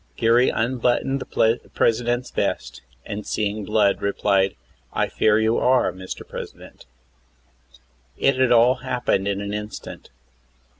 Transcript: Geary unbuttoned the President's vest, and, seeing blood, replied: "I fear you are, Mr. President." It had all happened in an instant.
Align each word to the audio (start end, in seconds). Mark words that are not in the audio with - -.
Geary 0.17 0.49
unbuttoned 0.49 1.19
the 1.21 1.59
President's 1.75 2.31
vest, 2.31 2.81
and, 3.05 3.23
seeing 3.23 3.63
blood, 3.63 4.01
replied: 4.01 4.55
"I 4.93 5.07
fear 5.07 5.37
you 5.39 5.59
are, 5.59 5.91
Mr. 5.93 6.27
President." 6.27 6.87
It 8.17 8.35
had 8.37 8.51
all 8.51 8.77
happened 8.77 9.27
in 9.27 9.41
an 9.41 9.53
instant. 9.53 10.09